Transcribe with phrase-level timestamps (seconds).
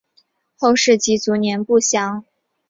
[0.57, 2.25] 后事及卒年不详。